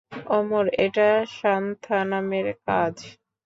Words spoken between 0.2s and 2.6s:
অমর, এটা সান্থানামের